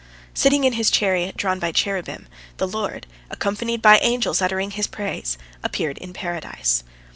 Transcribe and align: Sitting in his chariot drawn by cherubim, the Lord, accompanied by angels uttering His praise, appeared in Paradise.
Sitting 0.33 0.63
in 0.63 0.73
his 0.73 0.89
chariot 0.89 1.37
drawn 1.37 1.59
by 1.59 1.71
cherubim, 1.71 2.27
the 2.57 2.67
Lord, 2.67 3.05
accompanied 3.29 3.83
by 3.83 3.99
angels 3.99 4.41
uttering 4.41 4.71
His 4.71 4.87
praise, 4.87 5.37
appeared 5.61 5.99
in 5.99 6.11
Paradise. 6.11 6.83